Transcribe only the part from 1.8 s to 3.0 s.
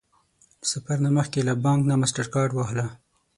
نه ماسټرکارډ واخله